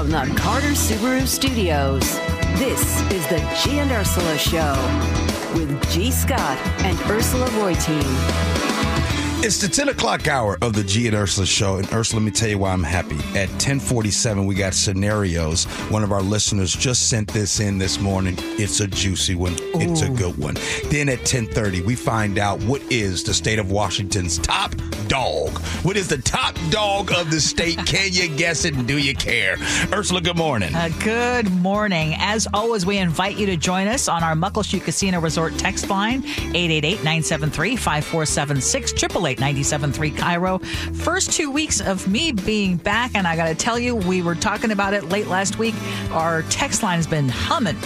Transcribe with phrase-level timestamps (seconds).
[0.00, 2.00] From the Carter Subaru Studios,
[2.58, 4.72] this is the G and Ursula Show
[5.52, 6.10] with G.
[6.10, 6.56] Scott
[6.86, 8.69] and Ursula Reutin.
[9.42, 11.76] It's the 10 o'clock hour of the G and Ursula show.
[11.76, 13.16] And Ursula, let me tell you why I'm happy.
[13.30, 15.64] At 1047, we got scenarios.
[15.88, 18.34] One of our listeners just sent this in this morning.
[18.38, 19.54] It's a juicy one.
[19.54, 19.70] Ooh.
[19.76, 20.56] It's a good one.
[20.90, 24.74] Then at 1030, we find out what is the state of Washington's top
[25.08, 25.48] dog.
[25.84, 27.78] What is the top dog of the state?
[27.86, 29.56] Can you guess it and do you care?
[29.90, 30.74] Ursula, good morning.
[30.74, 32.14] Uh, good morning.
[32.18, 36.24] As always, we invite you to join us on our Muckleshoot Casino Resort text line,
[36.24, 40.64] 888-973-5476, 97.3 KIRO.
[40.96, 44.34] First two weeks of me being back, and I got to tell you, we were
[44.34, 45.74] talking about it late last week.
[46.10, 47.76] Our text line has been humming.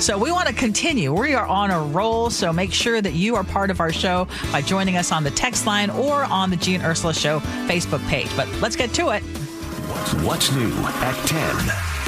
[0.00, 1.12] So we want to continue.
[1.12, 4.26] We are on a roll, so make sure that you are part of our show
[4.50, 8.06] by joining us on the text line or on the G and Ursula Show Facebook
[8.08, 8.34] page.
[8.34, 9.22] But let's get to it.
[10.24, 11.99] What's new at 10?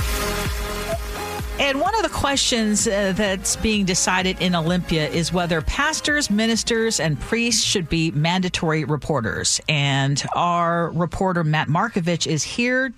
[1.63, 6.99] And one of the questions uh, that's being decided in Olympia is whether pastors, ministers,
[6.99, 9.61] and priests should be mandatory reporters.
[9.69, 12.93] And our reporter, Matt Markovich, is here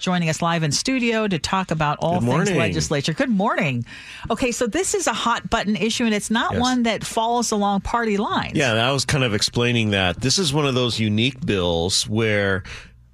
[0.00, 3.12] joining us live in studio to talk about all things legislature.
[3.12, 3.84] Good morning.
[4.28, 6.60] Okay, so this is a hot button issue, and it's not yes.
[6.60, 8.54] one that falls along party lines.
[8.56, 10.20] Yeah, I was kind of explaining that.
[10.20, 12.64] This is one of those unique bills where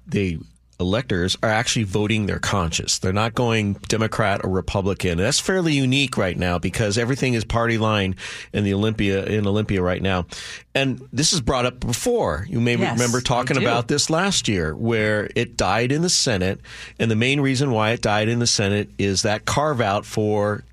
[0.07, 0.39] they
[0.79, 2.99] electors are actually voting their conscience.
[2.99, 5.17] They're not going Democrat or Republican.
[5.17, 8.15] That's fairly unique right now because everything is party line
[8.53, 10.25] in the Olympia in Olympia right now.
[10.73, 12.45] And this is brought up before.
[12.49, 16.59] You may yes, remember talking about this last year where it died in the Senate.
[16.99, 20.63] And the main reason why it died in the Senate is that carve out for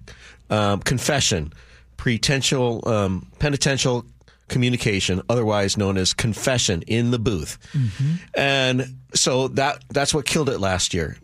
[0.50, 1.52] um, confession,
[1.96, 4.04] potential um, penitential
[4.52, 7.58] communication, otherwise known as confession in the booth.
[7.72, 8.14] Mm-hmm.
[8.36, 11.16] And so that that's what killed it last year.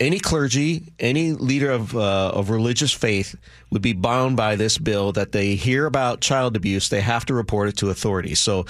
[0.00, 3.34] Any clergy, any leader of uh, of religious faith
[3.70, 7.34] would be bound by this bill that they hear about child abuse, they have to
[7.34, 8.40] report it to authorities.
[8.40, 8.66] So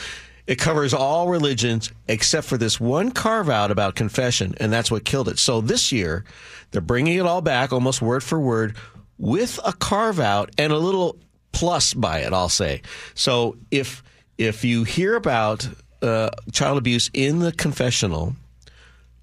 [0.46, 5.04] it covers all religions except for this one carve out about confession, and that's what
[5.04, 5.38] killed it.
[5.38, 6.24] So this year,
[6.70, 8.76] they're bringing it all back almost word for word
[9.18, 11.18] with a carve out and a little
[11.52, 12.82] plus by it, I'll say.
[13.14, 14.02] So if
[14.36, 15.68] if you hear about
[16.02, 18.36] uh, child abuse in the confessional,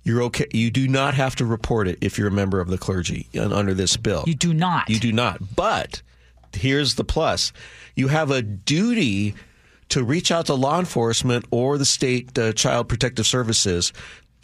[0.04, 0.48] you're okay.
[0.52, 3.74] You do not have to report it if you're a member of the clergy under
[3.74, 4.24] this bill.
[4.28, 4.90] You do not.
[4.90, 5.56] You do not.
[5.56, 6.02] But
[6.54, 7.54] here's the plus:
[7.96, 9.36] you have a duty
[9.90, 13.94] to reach out to law enforcement or the state uh, child protective services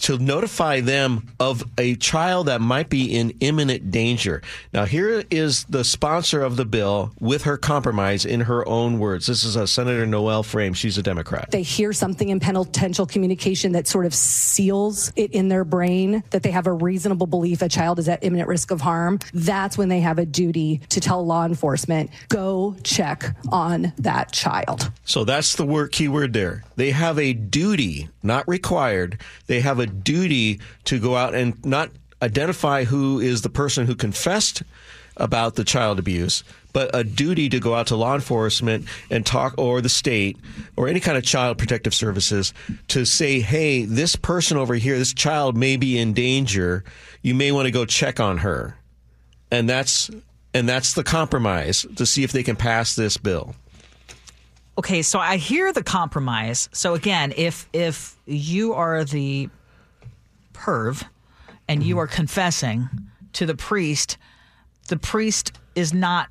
[0.01, 4.41] to notify them of a child that might be in imminent danger.
[4.73, 9.27] Now, here is the sponsor of the bill with her compromise in her own words.
[9.27, 10.73] This is a Senator Noel Frame.
[10.73, 11.51] She's a Democrat.
[11.51, 16.43] They hear something in penitential communication that sort of seals it in their brain that
[16.43, 19.19] they have a reasonable belief a child is at imminent risk of harm.
[19.33, 24.91] That's when they have a duty to tell law enforcement, go check on that child.
[25.05, 26.63] So that's the word keyword there.
[26.75, 29.19] They have a duty, not required.
[29.47, 31.91] They have a duty to go out and not
[32.21, 34.63] identify who is the person who confessed
[35.17, 36.43] about the child abuse,
[36.73, 40.37] but a duty to go out to law enforcement and talk, or the state,
[40.77, 42.53] or any kind of child protective services
[42.87, 46.83] to say, hey, this person over here, this child may be in danger.
[47.21, 48.77] You may want to go check on her.
[49.51, 50.09] And that's
[50.53, 53.55] and that's the compromise to see if they can pass this bill.
[54.77, 56.69] Okay, so I hear the compromise.
[56.71, 59.49] So again, if if you are the
[60.61, 61.03] perv
[61.67, 62.01] and you mm-hmm.
[62.01, 62.89] are confessing
[63.33, 64.17] to the priest,
[64.87, 66.29] the priest is not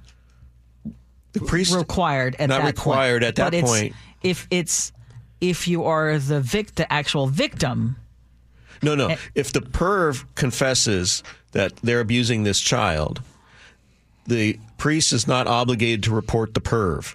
[1.32, 3.28] the priest required at not that required point.
[3.28, 3.94] at that but point.
[4.22, 4.92] If it's
[5.40, 7.96] if you are the vict the actual victim.
[8.82, 9.16] No, no.
[9.34, 13.20] if the perv confesses that they're abusing this child,
[14.26, 17.14] the priest is not obligated to report the perv.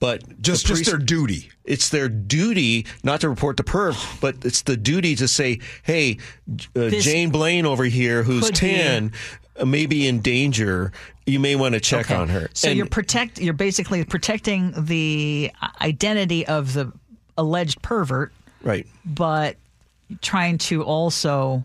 [0.00, 1.50] But just the priest, just their duty.
[1.64, 6.18] It's their duty not to report the perv, but it's the duty to say, "Hey,
[6.76, 9.12] uh, Jane Blaine over here, who's ten,
[9.58, 9.64] be.
[9.64, 10.92] may be in danger.
[11.26, 12.14] You may want to check okay.
[12.14, 13.40] on her." So and, you're protect.
[13.40, 15.50] You're basically protecting the
[15.80, 16.92] identity of the
[17.36, 18.32] alleged pervert,
[18.62, 18.86] right?
[19.04, 19.56] But
[20.22, 21.64] trying to also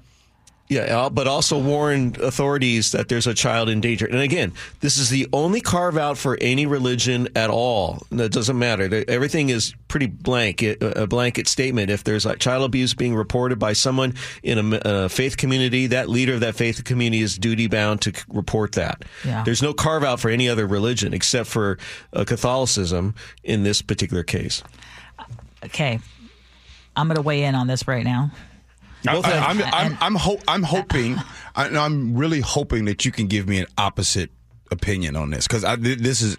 [0.73, 4.05] yeah, but also warned authorities that there's a child in danger.
[4.05, 8.05] And again, this is the only carve out for any religion at all.
[8.11, 9.03] That doesn't matter.
[9.07, 11.89] Everything is pretty blank, a blanket statement.
[11.89, 16.09] If there's a child abuse being reported by someone in a, a faith community, that
[16.09, 19.03] leader of that faith community is duty bound to report that.
[19.23, 19.43] Yeah.
[19.43, 21.77] There's no carve out for any other religion except for
[22.13, 24.63] uh, Catholicism in this particular case.
[25.63, 25.99] Okay.
[26.95, 28.31] I'm going to weigh in on this right now
[29.03, 31.15] Both I, have- I'm, I'm, I'm, ho- I'm hoping,
[31.55, 34.31] I, I'm really hoping that you can give me an opposite
[34.71, 36.37] opinion on this because this is.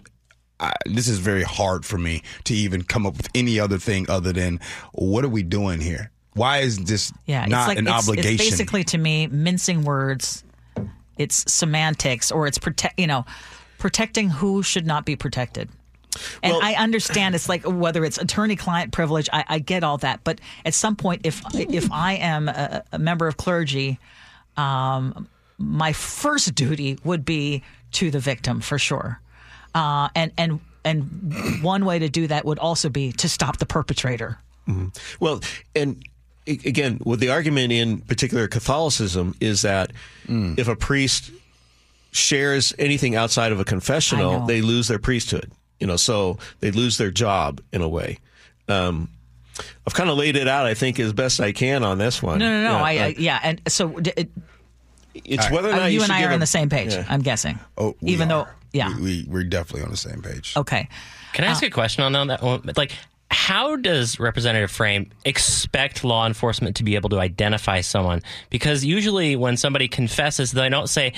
[0.57, 4.09] I, this is very hard for me to even come up with any other thing
[4.09, 4.61] other than
[4.93, 6.11] what are we doing here?
[6.33, 8.33] Why is this Yeah, not it's like an it's, obligation?
[8.35, 10.45] It's basically to me mincing words.
[11.17, 12.97] It's semantics, or it's protect.
[12.97, 13.25] You know,
[13.79, 15.67] protecting who should not be protected.
[16.43, 19.29] And Well- I understand it's like whether it's attorney-client privilege.
[19.33, 22.99] I, I get all that, but at some point, if if I am a, a
[22.99, 23.99] member of clergy,
[24.57, 25.27] um,
[25.57, 27.63] my first duty would be
[27.93, 29.19] to the victim for sure,
[29.73, 33.65] uh, and and and one way to do that would also be to stop the
[33.65, 34.37] perpetrator.
[35.19, 35.41] Well,
[35.75, 36.03] and
[36.47, 39.91] again, with the argument in particular Catholicism is that
[40.27, 41.31] if a priest
[42.11, 45.51] shares anything outside of a confessional, they lose their priesthood.
[45.79, 48.19] You know, so they lose their job in a way.
[48.69, 49.09] Um,
[49.87, 52.39] I've kind of laid it out, I think, as best I can on this one.
[52.39, 52.71] No, no, no.
[52.77, 54.29] Yeah, I, I uh, yeah, and so d- it,
[55.13, 56.93] it's whether or Uh, you you and I give are on a- the same page.
[56.93, 57.05] Yeah.
[57.07, 57.59] I'm guessing.
[57.77, 60.53] oh, we even though, yeah, we, we, we're definitely on the same page.
[60.57, 60.89] okay.
[61.33, 62.61] Can I ask a question on that one?
[62.77, 62.93] Like,
[63.31, 68.21] how does Representative Frame expect law enforcement to be able to identify someone?
[68.49, 71.13] Because usually when somebody confesses, they don't say,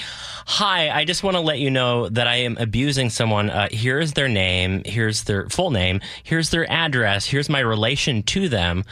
[0.45, 3.50] Hi, I just want to let you know that I am abusing someone.
[3.50, 8.50] Uh, here's their name, here's their full name, here's their address, here's my relation to
[8.50, 8.83] them.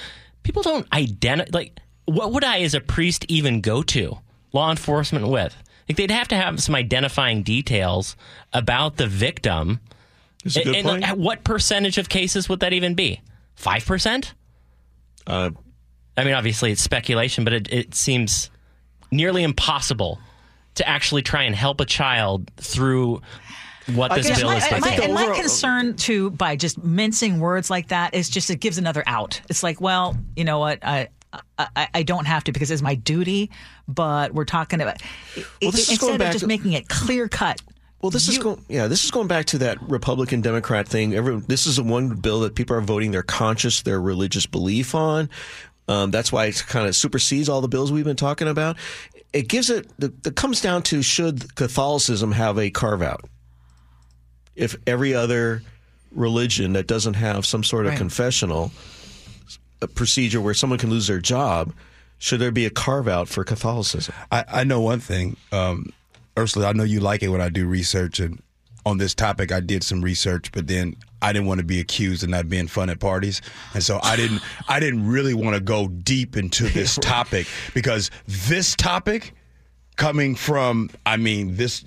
[0.44, 4.18] People don't identify, like, what would I as a priest even go to
[4.53, 5.56] law enforcement with?
[5.88, 8.15] Like, they'd have to have some identifying details
[8.53, 9.79] about the victim.
[10.45, 11.18] It's a good And, and point.
[11.18, 13.21] what percentage of cases would that even be?
[13.56, 14.33] Five percent?
[15.27, 15.50] Uh,
[16.15, 18.50] I mean, obviously it's speculation, but it, it seems
[19.12, 20.19] nearly impossible
[20.75, 23.21] to actually try and help a child through
[23.94, 26.83] what this guess bill my, is my, supposed to and my concern too by just
[26.83, 29.42] mincing words like that is just it gives another out.
[29.50, 31.09] It's like, well, you know what, I.
[31.57, 33.51] I, I don't have to because it's my duty,
[33.89, 35.01] but we're talking about
[35.36, 37.62] Well, this is instead of just to- making it clear cut.
[38.06, 38.63] Well, this is going.
[38.69, 41.16] Yeah, this is going back to that Republican Democrat thing.
[41.16, 44.94] Every, this is the one bill that people are voting their conscience, their religious belief
[44.94, 45.28] on.
[45.88, 48.78] Um, that's why it kind of supersedes all the bills we've been talking about.
[49.34, 49.88] It gives it.
[49.98, 53.25] It comes down to should Catholicism have a carve out?
[54.56, 55.63] If every other
[56.12, 57.98] religion that doesn't have some sort of Right.
[57.98, 58.72] confessional
[59.81, 61.74] uh, procedure where someone can lose their job,
[62.19, 64.13] should there be a carve out for Catholicism?
[64.31, 65.92] I, I know one thing, um,
[66.37, 66.67] Ursula.
[66.67, 68.41] I know you like it when I do research, and
[68.85, 72.23] on this topic, I did some research, but then I didn't want to be accused
[72.23, 73.41] of not being fun at parties,
[73.73, 74.41] and so I didn't.
[74.67, 79.33] I didn't really want to go deep into this topic because this topic,
[79.95, 81.83] coming from, I mean, this.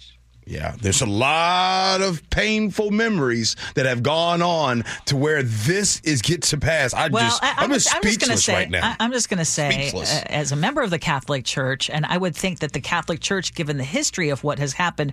[0.48, 6.22] Yeah, there's a lot of painful memories that have gone on to where this is
[6.22, 6.94] get to pass.
[6.94, 8.96] I Well, just, I, I'm, just I'm just speechless say, right now.
[8.98, 12.06] I, am just going to say, uh, as a member of the Catholic Church, and
[12.06, 15.12] I would think that the Catholic Church, given the history of what has happened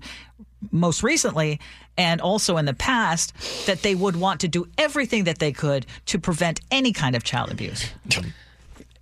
[0.71, 1.59] most recently
[1.97, 3.33] and also in the past,
[3.65, 7.23] that they would want to do everything that they could to prevent any kind of
[7.25, 7.89] child abuse.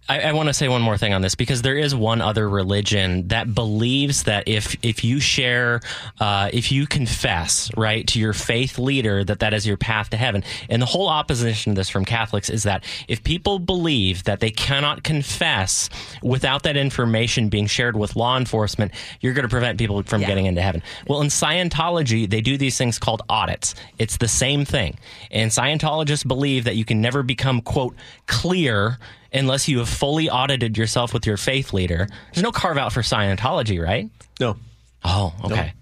[0.09, 2.49] I, I want to say one more thing on this because there is one other
[2.49, 5.79] religion that believes that if if you share,
[6.19, 10.17] uh, if you confess right to your faith leader, that that is your path to
[10.17, 10.43] heaven.
[10.69, 14.51] And the whole opposition to this from Catholics is that if people believe that they
[14.51, 15.89] cannot confess
[16.21, 18.91] without that information being shared with law enforcement,
[19.21, 20.27] you're going to prevent people from Yeah.
[20.27, 20.83] getting into heaven.
[21.07, 23.73] Well, in Scientology, they do these things called audits.
[23.99, 24.97] It's the same thing,
[25.31, 27.95] and Scientologists believe that you can never become quote
[28.27, 28.97] clear
[29.33, 32.07] unless you have fully audited yourself with your faith leader.
[32.33, 34.09] There's no carve out for Scientology, right?
[34.39, 34.57] No,
[35.03, 35.73] Oh, okay.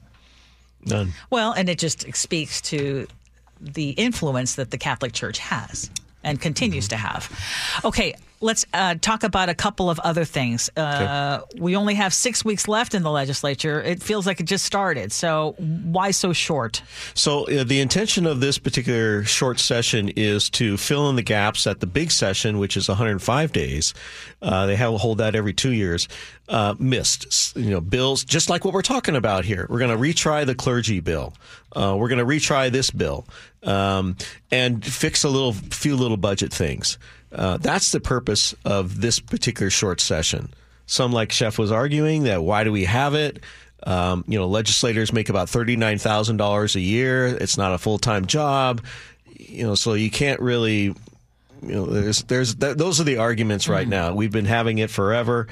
[0.86, 1.14] none.
[1.30, 3.08] Well, and it just speaks to
[3.60, 5.92] the influence that the Catholic Church has
[6.24, 7.30] and continues to have.
[7.86, 10.70] Okay, let's uh, talk about a couple of other things.
[10.76, 13.82] Uh, We only have six weeks left in the legislature.
[13.82, 15.12] It feels like it just started.
[15.12, 16.82] So why so short?
[17.14, 21.68] So uh, the intention of this particular short session is to fill in the gaps
[21.68, 23.94] at the big session, which is 105 days.
[24.42, 26.08] Uh, they have hold that every two years.
[26.50, 29.66] Uh, missed, you know, bills just like what we're talking about here.
[29.70, 31.34] We're going to retry the clergy bill.
[31.74, 33.26] Uh, we're going to retry this bill
[33.64, 34.18] um,
[34.52, 36.98] and fix a little, few little budget things.
[37.34, 40.50] Uh, that's the purpose of this particular short session.
[40.86, 43.42] Some, like Chef was arguing, that why do we have it?
[43.84, 47.26] Um, you know, legislators make about thirty-nine thousand dollars a year.
[47.26, 48.84] It's not a full-time job.
[49.38, 50.94] You know, so you can't really.
[51.64, 54.14] You know, there's there's th- those are the arguments right now.
[54.14, 55.48] We've been having it forever.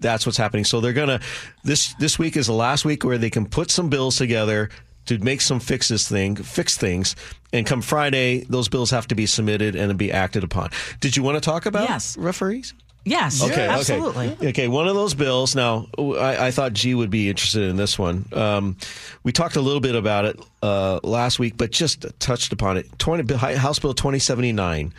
[0.00, 0.64] That's what's happening.
[0.64, 1.20] So they're gonna
[1.62, 4.70] this this week is the last week where they can put some bills together
[5.06, 7.16] to make some fixes thing fix things.
[7.52, 10.70] And come Friday, those bills have to be submitted and be acted upon.
[11.00, 12.16] Did you want to talk about Yes.
[12.16, 12.74] referees?
[13.02, 14.28] Yes, Okay, absolutely.
[14.32, 14.68] okay, okay.
[14.68, 15.56] One of those bills.
[15.56, 18.26] Now, I, I thought G would be interested in this one.
[18.34, 18.76] Um,
[19.22, 22.86] we talked a little bit about it uh, last week, but just touched upon it.
[22.98, 24.92] Twenty House Bill twenty seventy nine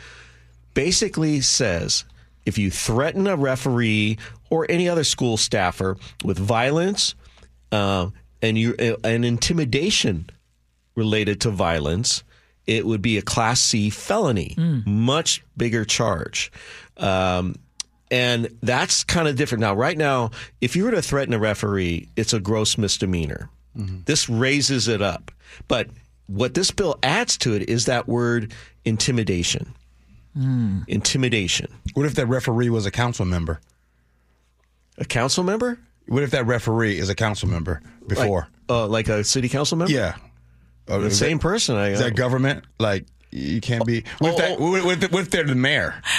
[0.74, 2.04] basically says
[2.46, 4.18] if you threaten a referee
[4.50, 7.14] or any other school staffer with violence
[7.72, 8.08] uh,
[8.42, 10.30] and you and intimidation
[10.96, 12.24] related to violence,
[12.68, 14.80] it would be a Class C felony, hmm.
[14.86, 16.52] much bigger charge.
[16.98, 17.56] Um,
[18.10, 19.62] and that's kind of different.
[19.62, 23.50] Now, right now, if you were to threaten a referee, it's a gross misdemeanor.
[23.78, 24.00] Mm-hmm.
[24.06, 25.32] This raises it up.
[25.70, 25.88] But
[26.28, 29.74] what this bill adds to it is that word intimidation.
[30.34, 30.80] Hmm.
[30.88, 31.68] Intimidation.
[31.94, 33.62] What if that referee was a council member?
[34.98, 35.80] A council member?
[36.08, 38.48] What if that referee is a council member before?
[38.70, 39.92] Uh, like a city council member?
[39.94, 40.16] yeah.
[40.88, 41.76] Oh, The same that- person.
[41.78, 42.66] I, Is that government?
[42.80, 44.04] Like you can't be.
[44.20, 46.02] What if, that, what, what if, what if they're the mayor?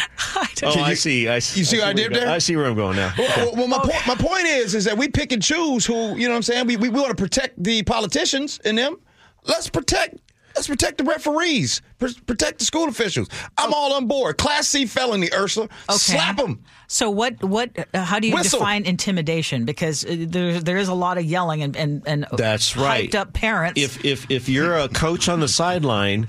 [0.65, 1.29] Oh, Can I you- see.
[1.29, 1.59] I see.
[1.59, 2.29] you see I what I did there?
[2.29, 3.13] I see where I'm going now.
[3.19, 6.29] Well, well, my, point, my point is, is that we pick and choose who, you
[6.29, 6.67] know what I'm saying?
[6.69, 8.97] We, we, we want to protect the politicians in them.
[9.45, 10.19] Let's protect.
[10.55, 11.81] Let's protect the referees.
[11.99, 13.29] Pr- Protect the school officials.
[13.57, 14.37] I'm all on board.
[14.39, 15.67] Class C felony, Ursula.
[15.89, 15.97] Okay.
[15.99, 16.63] Slap them.
[16.89, 17.43] So what?
[17.43, 17.71] What?
[17.95, 18.59] Uh, how do you Whistle.
[18.59, 19.65] define intimidation?
[19.65, 23.11] Because uh, there there is a lot of yelling and and, and That's right.
[23.11, 23.81] hyped up parents.
[23.81, 26.27] If if if you're a coach on the sideline,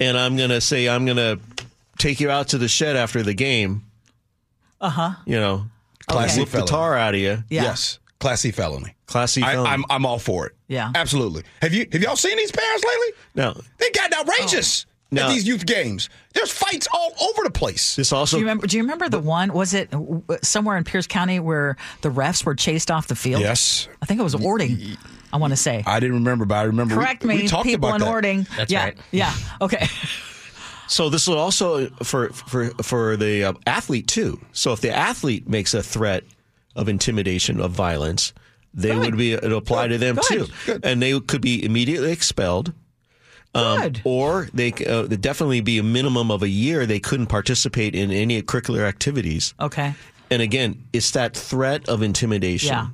[0.00, 1.38] and I'm gonna say I'm gonna
[1.98, 3.84] take you out to the shed after the game.
[4.80, 5.10] Uh huh.
[5.24, 5.64] You know,
[6.08, 6.68] Class C whoop the felony.
[6.70, 7.42] tar out of you.
[7.48, 7.62] Yeah.
[7.62, 7.98] Yes.
[8.18, 8.94] Class C felony.
[9.06, 9.70] Class C I, felony.
[9.70, 10.55] I'm, I'm all for it.
[10.68, 10.90] Yeah.
[10.94, 11.42] Absolutely.
[11.62, 13.08] Have you have y'all seen these parents lately?
[13.34, 13.60] No.
[13.78, 15.22] They got outrageous No.
[15.26, 16.08] at these youth games.
[16.34, 17.94] There's fights all over the place.
[17.96, 18.66] This do also you remember?
[18.66, 19.52] Do you remember the one?
[19.52, 19.90] Was it
[20.42, 23.42] somewhere in Pierce County where the refs were chased off the field?
[23.42, 23.88] Yes.
[24.02, 24.96] I think it was Orting.
[25.32, 25.82] I want to say.
[25.86, 26.94] I didn't remember, but I remember.
[26.96, 28.10] we- Correct we, me, talked people about in that.
[28.10, 28.46] Orting.
[28.56, 28.98] That's yeah, right.
[29.12, 29.34] Yeah.
[29.60, 29.86] Okay.
[30.88, 34.40] So this will also for for for the uh, athlete too.
[34.52, 36.22] So if the athlete makes a threat
[36.76, 38.32] of intimidation of violence,
[38.76, 38.98] they Good.
[38.98, 40.50] would be it'll apply to them Good.
[40.66, 42.72] too, and they could be immediately expelled.
[43.54, 48.10] Um, or they uh, definitely be a minimum of a year they couldn't participate in
[48.10, 49.54] any curricular activities.
[49.58, 49.94] Okay.
[50.30, 52.68] And again, it's that threat of intimidation.
[52.68, 52.88] Yeah.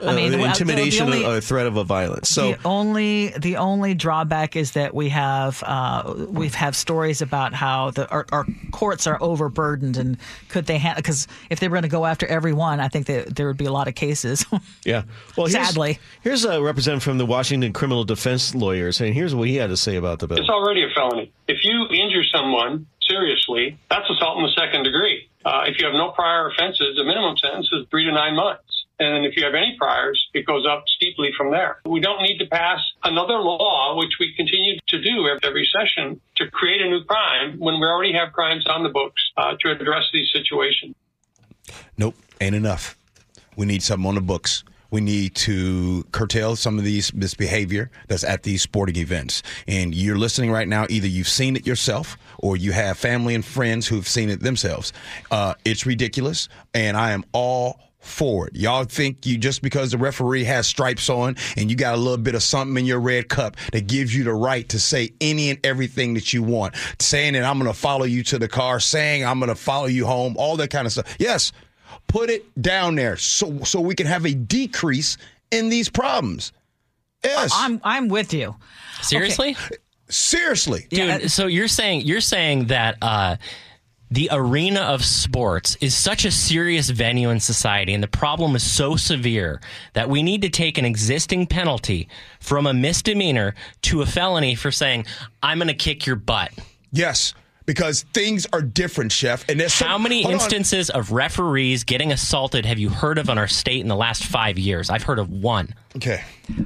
[0.00, 2.28] Uh, I mean, the- the intimidation only- or threat of a violence.
[2.28, 7.52] So the only the only drawback is that we have uh, we've have stories about
[7.54, 10.16] how the our, our courts are overburdened and
[10.48, 13.34] could they handle because if they were going to go after everyone, I think that
[13.34, 14.44] there would be a lot of cases.
[14.84, 15.02] Yeah.
[15.36, 15.98] Well, here's, Sadly.
[16.22, 19.76] here's a representative from the Washington Criminal Defense Lawyers, and here's what he had to
[19.76, 20.38] say about the bill.
[20.38, 21.30] It's already a felony.
[21.46, 25.28] If you injure someone seriously, that's assault in the second degree.
[25.44, 28.77] Uh, if you have no prior offenses, the minimum sentence is three to nine months.
[29.00, 31.78] And then if you have any priors, it goes up steeply from there.
[31.84, 36.50] We don't need to pass another law, which we continue to do every, session, to
[36.50, 40.04] create a new crime when we already have crimes on the books uh, to address
[40.12, 40.96] these situations.
[41.96, 42.96] Nope, ain't enough.
[43.56, 44.64] We need something on the books.
[44.90, 49.42] We need to curtail some of these misbehavior that's at these sporting events.
[49.66, 50.86] And you're listening right now.
[50.88, 54.92] Either you've seen it yourself, or you have family and friends who've seen it themselves.
[55.30, 58.56] Uh, it's ridiculous, and I am all for it.
[58.56, 62.18] Y'all think you just because the referee has stripes on and you got a little
[62.18, 65.50] bit of something in your red cup that gives you the right to say any
[65.50, 68.80] and everything that you want, saying that I'm going to follow you to the car,
[68.80, 71.16] saying I'm going to follow you home, all that kind of stuff.
[71.18, 71.52] Yes,
[72.06, 75.16] put it down there so so we can have a decrease
[75.50, 76.52] in these problems.
[77.24, 78.56] Yes, I'm I'm with you.
[79.02, 79.56] Seriously?
[80.08, 80.86] seriously.
[80.90, 83.36] Yeah, Dude, so you're saying you're saying that uh,
[84.10, 88.62] the arena of sports is such a serious venue in society, and the problem is
[88.62, 89.60] so severe
[89.92, 92.08] that we need to take an existing penalty
[92.40, 95.04] from a misdemeanor to a felony for saying,
[95.42, 96.52] "I'm going to kick your butt."
[96.90, 97.34] Yes,
[97.68, 99.46] because things are different, chef.
[99.46, 100.40] And there's some- How many hold on.
[100.40, 104.24] instances of referees getting assaulted have you heard of in our state in the last
[104.24, 104.88] five years?
[104.88, 106.24] I've heard of one, Okay.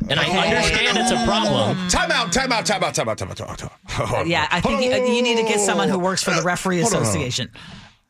[0.09, 1.89] and I understand it's a problem.
[1.89, 3.59] Time out, time out, time out, time out, time out, time out.
[3.59, 4.27] Time out.
[4.29, 6.95] Yeah, I think you, you need to get someone who works for the referee Hold
[6.95, 7.11] on, hold on.
[7.11, 7.51] association.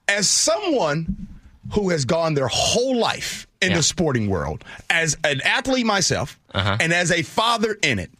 [0.06, 1.28] As someone
[1.72, 3.78] who has gone their whole life in Yeah.
[3.78, 6.76] the sporting world, as an athlete myself, Uh-huh.
[6.78, 8.10] and as a father in it,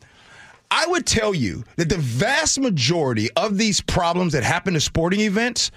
[0.74, 5.20] I would tell you that the vast majority of these problems that happen to sporting
[5.20, 5.70] events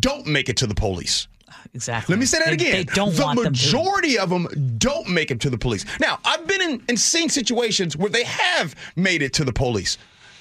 [0.00, 1.28] don't make it to the police.
[1.72, 2.12] Exactly.
[2.14, 2.72] Let me say that They- again.
[2.72, 5.84] They don't the want them majority of them don't make it to the police.
[6.00, 9.96] Now, I've been in and seen situations where they have made it to the police.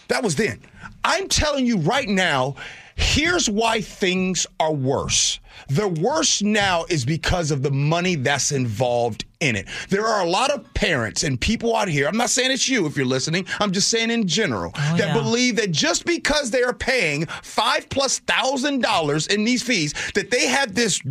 [0.07, 0.59] That was then.
[1.03, 2.55] I'm telling you right now,
[2.99, 5.39] here's why things are worse.
[5.69, 9.67] The worse now is because of the money that's involved in it.
[9.89, 12.85] There are a lot of parents and people out here, I'm not saying it's you
[12.85, 15.13] if you're listening, I'm just saying in general, oh, that Oh, yeah.
[15.13, 20.31] believe that just because they are paying five plus thousand dollars in these fees, that
[20.31, 21.01] they have this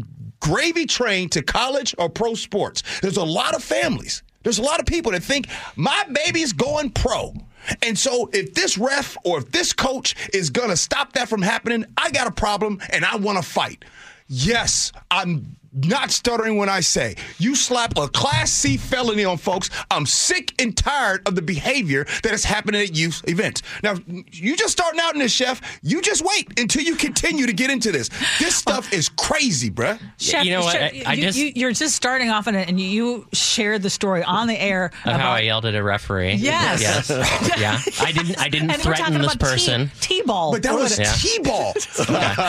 [0.40, 2.82] gravy train to college or pro sports.
[3.00, 4.22] There's a lot of families.
[4.44, 7.34] There's a lot of people that think my baby's going pro.
[7.82, 11.42] And so if this ref or if this coach is going to stop that from
[11.42, 13.84] happening, I got a problem and I want to fight.
[14.28, 15.56] Yes, I'm
[15.86, 19.70] not stuttering when I say you slap a Class C felony on folks.
[19.90, 23.62] I'm sick and tired of the behavior that is happening at youth events.
[23.82, 23.96] Now,
[24.32, 25.60] you just starting out in this, chef.
[25.82, 28.08] You just wait until you continue to get into this.
[28.38, 30.00] This uh, stuff is crazy, bruh.
[30.18, 30.72] Chef, you know what?
[30.72, 33.82] Chef, I- I you, just- you, you're just starting off in it, and you shared
[33.82, 36.34] the story on the air Of about how I yelled at a referee.
[36.34, 36.80] Yes.
[36.80, 37.08] Yes.
[37.58, 37.78] yeah.
[38.04, 38.38] I didn't.
[38.40, 39.90] I didn't and threaten this about person.
[40.00, 40.52] T- T-ball.
[40.52, 41.12] But that was what- Yeah.
[41.12, 41.74] T-ball.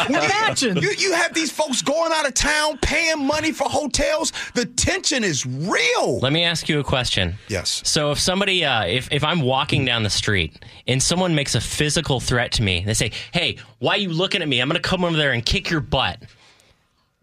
[0.09, 0.77] Imagine.
[0.77, 4.33] You, you have these folks going out of town, paying money for hotels.
[4.53, 6.19] The tension is real.
[6.19, 7.35] Let me ask you a question.
[7.47, 7.81] Yes.
[7.85, 11.61] So if somebody, uh, if if I'm walking down the street and someone makes a
[11.61, 14.61] physical threat to me, they say, "Hey, why are you looking at me?
[14.61, 16.23] I'm going to come over there and kick your butt."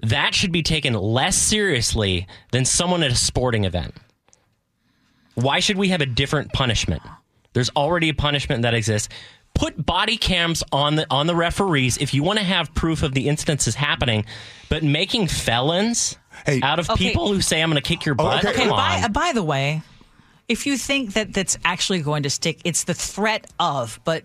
[0.03, 3.95] That should be taken less seriously than someone at a sporting event.
[5.35, 7.03] Why should we have a different punishment?
[7.53, 9.09] There's already a punishment that exists.
[9.57, 13.15] Put body cams on the on the referees if you want to have proof of
[13.15, 14.25] the instances happening,
[14.69, 16.61] but making felons Hey.
[16.63, 17.09] out of Okay.
[17.09, 18.45] people who say I'm going to kick your butt.
[18.45, 18.55] okay.
[18.55, 19.05] Come by, on.
[19.05, 19.81] uh, by the way,
[20.49, 24.23] if you think that that's actually going to stick, it's the threat of, but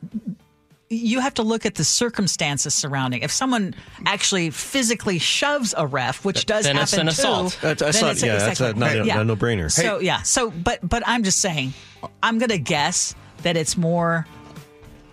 [0.90, 3.22] you have to look at the circumstances surrounding.
[3.22, 3.74] If someone
[4.06, 7.58] actually physically shoves a ref, which does Then happen it's an too, assault.
[7.62, 9.22] That's- that's then not- it's yeah, that's a- not a- yeah.
[9.22, 9.72] a no-brainer.
[9.72, 11.74] So yeah, so but but I'm just saying,
[12.22, 14.28] I'm gonna guess that it's more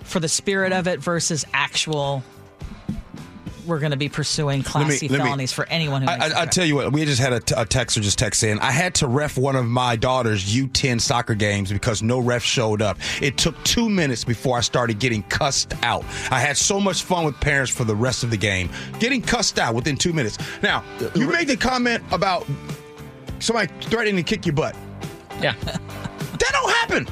[0.08, 2.22] for the spirit of it versus actual.
[3.66, 6.08] We're going to be pursuing Class me- C let me- felonies for anyone who.
[6.08, 6.52] I, makes a I, I threat.
[6.52, 8.58] tell you what, we just had a, t- a texter just text in.
[8.60, 12.80] I had to ref one of my daughter's U10 soccer games because no ref showed
[12.80, 12.96] up.
[13.20, 16.02] It took two minutes before I started getting cussed out.
[16.30, 19.58] I had so much fun with parents for the rest of the game, getting cussed
[19.58, 20.38] out within two minutes.
[20.62, 20.82] Now,
[21.14, 22.46] you made the comment about
[23.38, 24.74] somebody threatening to kick your butt.
[25.42, 25.52] yeah.
[26.38, 27.06] That don't happen.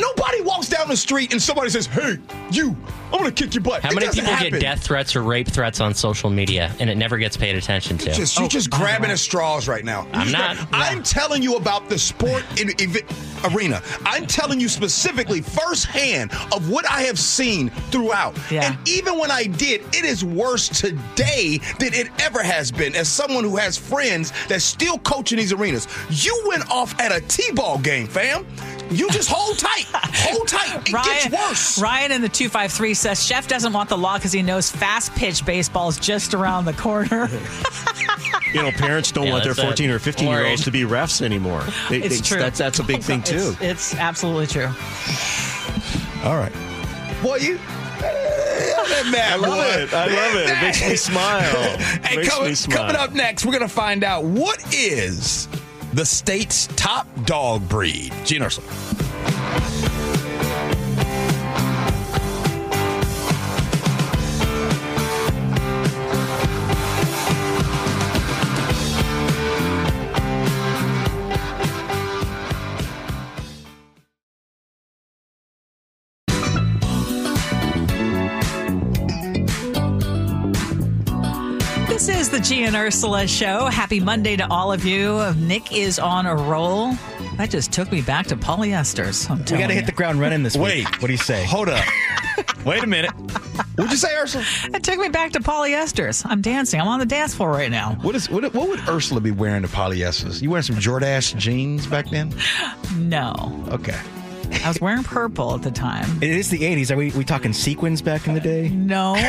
[0.00, 2.18] That nobody walks down the street and somebody says, "Hey,
[2.50, 2.76] you,
[3.12, 4.50] I'm gonna kick your butt." How It many people happen.
[4.52, 7.98] get death threats or rape threats on social media and it never gets paid attention
[7.98, 8.12] to?
[8.12, 10.04] Just, you're oh, just oh grabbing at straws right now.
[10.06, 10.56] You're I'm just not.
[10.56, 13.82] gra- I'm telling you about the sport in, ev- arena.
[14.04, 18.36] I'm telling you specifically firsthand of what I have seen throughout.
[18.50, 18.72] Yeah.
[18.72, 22.94] And even when I did, it is worse today than it ever has been.
[22.94, 27.12] As someone who has friends that still coach in these arenas, you went off at
[27.12, 28.46] a t-ball game, fam.
[28.90, 30.88] You just hold tight, hold tight.
[30.88, 31.80] It Ryan, gets worse.
[31.80, 35.46] Ryan in the 253 says Chef doesn't want the law because he knows fast pitch
[35.46, 37.28] baseball is just around the corner.
[38.52, 41.22] You know, parents don't Yeah, want their 14 or 15 year olds to be refs
[41.22, 41.62] anymore.
[41.88, 42.38] They- it's they- true.
[42.40, 43.54] That's, that's a big thing, too.
[43.60, 44.66] It's, it's absolutely true.
[46.24, 46.52] All right.
[47.22, 47.60] Boy, you.
[48.02, 49.94] I I love it.
[49.94, 50.50] I love it.
[50.50, 51.78] It makes me smile.
[52.02, 52.78] Hey, makes coming, me smile.
[52.78, 55.46] coming up next, we're going to find out what is
[55.92, 58.12] the state's top dog breed.
[58.24, 58.99] Gene Ursula.
[82.64, 83.66] Is the and Ursula show.
[83.66, 85.32] Happy Monday to all of you.
[85.34, 86.92] Nick is on a roll.
[87.36, 89.30] That just took me back to polyesters.
[89.30, 90.84] I'm We got to hit the ground running this Wait.
[90.86, 91.00] week.
[91.02, 91.44] What do you say?
[91.44, 91.84] Hold up.
[92.64, 93.10] Wait a minute.
[93.76, 94.44] What'd you say, Ursula?
[94.74, 96.24] It took me back to polyesters.
[96.28, 96.80] I'm dancing.
[96.80, 97.96] I'm on the dance floor right now.
[98.02, 100.42] What is what, what would Ursula be wearing to polyesters?
[100.42, 102.34] You wearing some Jordache jeans back then?
[102.96, 103.98] No, Okay.
[104.62, 106.22] I was wearing purple at the time.
[106.22, 106.90] It is the 80s.
[106.90, 108.68] Are we, we talking sequins back in the day?
[108.68, 109.22] No, I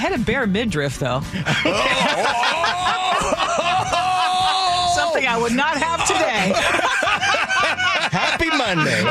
[0.00, 1.20] had a bare midriff though.
[1.24, 1.72] Oh,
[3.24, 6.52] oh, oh, Something I would not have today.
[8.66, 9.02] Monday.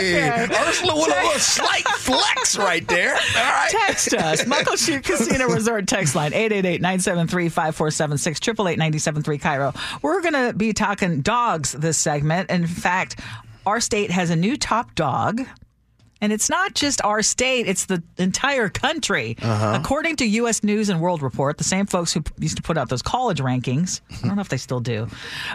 [0.00, 0.46] Okay.
[0.68, 3.14] Ursula with a little slight flex right there.
[3.14, 3.68] All right.
[3.70, 4.44] Text us.
[4.44, 9.74] Muckleshoot Casino Resort text line 888-973-5476 888 KIRO.
[10.02, 12.50] We're going to be talking dogs this segment.
[12.50, 13.20] In fact,
[13.66, 15.42] our state has a new top dog.
[16.22, 19.38] And it's not just our state, it's the entire country.
[19.42, 20.62] According to U.S.
[20.62, 24.02] News and World Report, the same folks who used to put out those college rankings,
[24.22, 25.08] I don't know if they still do,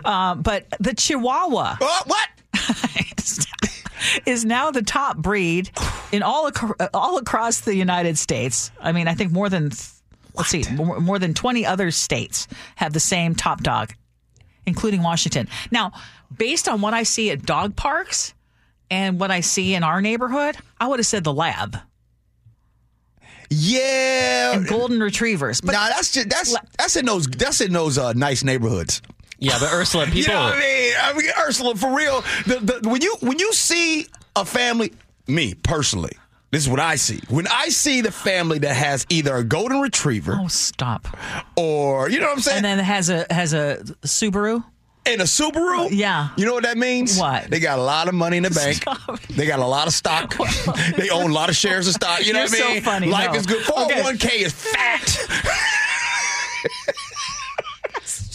[0.03, 2.29] uh, but the Chihuahua Uh, what?
[4.25, 5.69] is now the top breed
[6.11, 8.71] in all ac- all across the United States.
[8.79, 9.71] I mean, I think more than
[10.35, 13.93] let's see, more, more than twenty other states have the same top dog,
[14.65, 15.47] including Washington.
[15.71, 15.93] Now,
[16.35, 18.33] based on what I see at dog parks
[18.89, 21.77] and what I see in our neighborhood, I would have said the lab.
[23.49, 24.53] Yeah.
[24.53, 25.61] and golden retrievers.
[25.61, 29.01] But nah, that's just that's that's in those that's in those uh, nice neighborhoods.
[29.45, 30.19] Yeah, but Ursula, people.
[30.21, 30.93] You know what I mean?
[31.01, 32.21] I mean, Ursula, for real.
[32.45, 34.91] The, the, when you when you see a family,
[35.27, 36.13] me personally,
[36.51, 37.19] this is what I see.
[37.29, 41.07] When I see the family that has either a golden retriever oh, stop!
[41.57, 44.63] or you know what I'm saying, And then it has a has a Subaru.
[45.05, 46.29] and a Subaru, Yeah.
[46.37, 47.17] you know what that means?
[47.19, 47.49] What?
[47.49, 48.77] They got a lot of money in the bank.
[48.77, 49.19] Stop.
[49.29, 50.35] They got a lot of stock.
[50.97, 52.25] they own a lot of shares of stock.
[52.25, 52.81] You know You're what I so mean?
[52.81, 53.07] funny.
[53.07, 53.39] Life No.
[53.39, 53.61] is good.
[53.69, 54.01] Okay.
[54.01, 55.05] 401k is fat.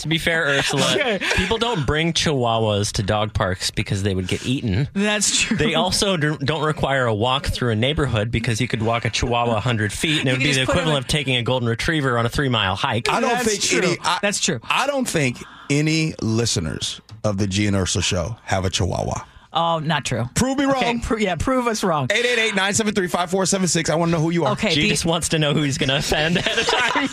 [0.01, 4.45] To be fair, Ursula, people don't bring chihuahuas to dog parks because they would get
[4.47, 4.89] eaten.
[4.93, 5.57] That's true.
[5.57, 9.53] They also don't require a walk through a neighborhood because you could walk a chihuahua
[9.55, 11.43] 100 feet and it would be the just put 'em equivalent in- of taking a
[11.43, 13.09] golden retriever on a three mile hike.
[13.09, 13.91] I don't That's think true.
[13.93, 13.99] any.
[14.03, 14.61] I, That's true.
[14.65, 19.25] I don't think any listeners of the G and Ursula show have a Chihuahua.
[19.53, 20.25] Oh, not true.
[20.35, 21.01] Prove me Okay, wrong.
[21.01, 22.09] pro- yeah, prove us wrong.
[22.09, 23.91] 888-973-5476.
[23.91, 24.53] I want to know who you are.
[24.53, 27.09] Okay, She the- just wants to know who he's going to offend ahead of time.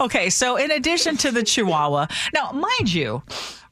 [0.00, 3.22] Okay, so in addition to the Chihuahua, now mind you,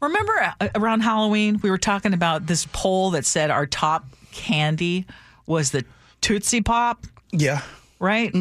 [0.00, 5.04] remember uh, around Halloween we were talking about this poll that said our top candy
[5.46, 5.84] was the
[6.20, 7.62] Tootsie Pop, Yeah.
[7.98, 8.32] right?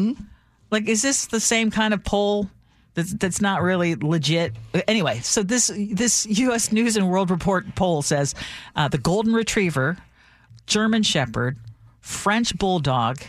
[0.70, 2.48] Like, is this the same kind of poll?
[2.94, 4.52] That's, that's not really legit.
[4.88, 6.72] Anyway, so this this U.S.
[6.72, 8.34] News and World Report poll says
[8.74, 9.96] uh, the Golden Retriever,
[10.66, 11.56] German Shepherd,
[12.00, 13.20] French Bulldog,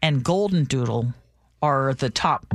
[0.00, 1.12] and Golden Doodle
[1.60, 2.46] are the top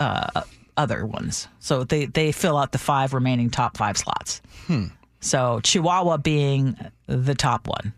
[0.00, 0.42] uh,
[0.76, 1.48] other ones.
[1.60, 4.42] So they, they fill out the five remaining top five slots.
[5.20, 7.92] So Chihuahua being the top one.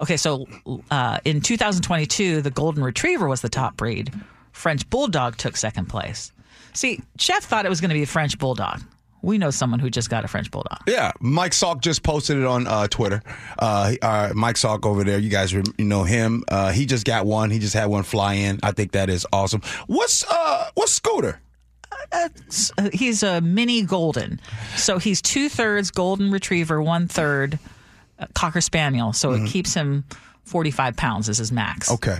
[0.00, 0.46] Okay, so
[0.90, 4.12] uh, in 2022, the Golden Retriever was the top breed.
[4.52, 6.32] French Bulldog took second place.
[6.74, 8.82] See, Chef thought it was going to be a French Bulldog.
[9.22, 10.80] We know someone who just got a French Bulldog.
[10.86, 13.22] Yeah, Mike Salk just posted it on uh, Twitter.
[13.58, 16.44] Uh, uh, Mike Salk over there, you guys you know him.
[16.46, 17.50] Uh, he just got one.
[17.50, 18.60] He just had one fly in.
[18.62, 19.62] I think that is awesome.
[19.86, 21.40] What's uh, what's Scooter?
[22.12, 22.28] Uh,
[22.92, 24.40] he's a mini golden.
[24.76, 27.58] So he's two thirds golden retriever, one third
[28.34, 29.14] cocker spaniel.
[29.14, 30.04] So it keeps him
[30.44, 31.90] 45 pounds is his max.
[31.90, 32.18] Okay,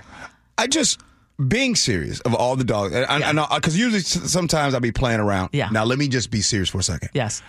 [0.57, 1.01] I just
[1.49, 2.95] being serious of all the dogs.
[2.95, 5.51] I, I know because usually sometimes I'll be playing around.
[5.53, 5.69] Yeah.
[5.71, 7.11] Now let me just be serious for a second.
[7.13, 7.43] Yes.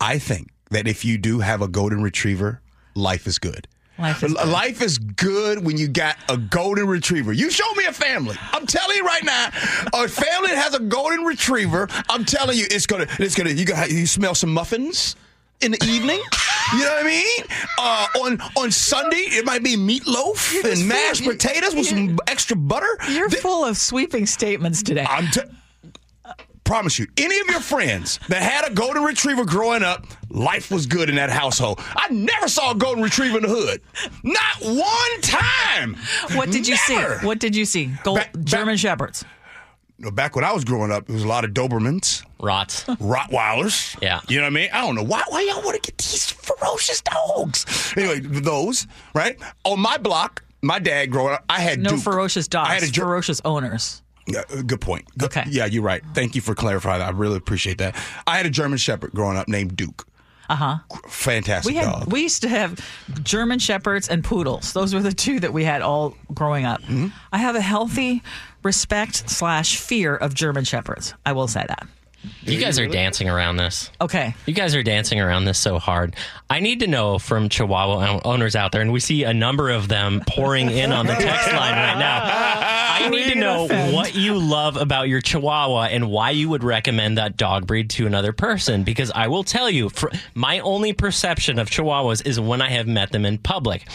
[0.00, 2.60] I think that if you do have a golden retriever,
[2.94, 3.68] life is good.
[3.98, 4.48] Life is good.
[4.48, 7.32] Life is good when you got a golden retriever.
[7.32, 8.36] You show me a family.
[8.52, 9.48] I'm telling you right now,
[9.92, 11.86] a family that has a golden retriever.
[12.08, 13.50] I'm telling you, it's gonna, it's gonna.
[13.50, 15.16] You got, you smell some muffins
[15.60, 16.20] in the evening.
[16.72, 17.44] You know what I mean?
[17.78, 22.18] Uh, on on Sunday, it might be meatloaf You're and mashed full- potatoes with some
[22.28, 22.86] extra butter.
[23.08, 25.06] You're Th- full of sweeping statements today.
[25.08, 25.40] I'm t-
[26.64, 30.86] promise you, any of your friends that had a golden retriever growing up, life was
[30.86, 31.80] good in that household.
[31.96, 33.80] I never saw a golden retriever in the hood.
[34.22, 35.96] Not one time.
[36.36, 36.96] what did you see?
[37.22, 37.90] What did you see?
[38.04, 39.24] Gold, back- German Shepherds.
[40.00, 42.84] No, Back when I was growing up, it was a lot of Dobermans, Rots.
[42.84, 43.96] Rottweilers.
[44.02, 44.20] Yeah.
[44.28, 44.70] You know what I mean?
[44.72, 47.92] I don't know why why y'all want to get these ferocious dogs.
[47.96, 49.38] Anyway, those, right?
[49.64, 52.00] On my block, my dad growing up, I had No Duke.
[52.00, 52.70] ferocious dogs.
[52.70, 54.02] I had a Ger- ferocious owners.
[54.26, 55.04] Yeah, uh, good point.
[55.18, 55.44] Good- Okay.
[55.50, 56.02] Yeah, you're right.
[56.14, 57.08] Thank you for clarifying that.
[57.08, 57.94] I really appreciate that.
[58.26, 60.06] I had a German Shepherd growing up named Duke.
[60.48, 60.78] Uh huh.
[61.08, 62.12] Fantastic We had dog.
[62.12, 62.80] we used to have
[63.22, 64.72] German shepherds and poodles.
[64.72, 66.80] Those were the two that we had all growing up.
[66.82, 67.08] Mm-hmm.
[67.32, 68.22] I have a healthy
[68.62, 71.14] respect slash fear of German shepherds.
[71.24, 71.86] I will say that.
[72.42, 73.90] You guys are dancing around this.
[74.00, 74.34] Okay.
[74.46, 76.16] You guys are dancing around this so hard.
[76.48, 79.88] I need to know from Chihuahua owners out there, and we see a number of
[79.88, 82.76] them pouring in on the text line right now.
[83.00, 87.16] I need to know what you love about your Chihuahua and why you would recommend
[87.16, 88.84] that dog breed to another person.
[88.84, 89.90] Because I will tell you,
[90.34, 93.88] my only perception of Chihuahuas is when I have met them in public.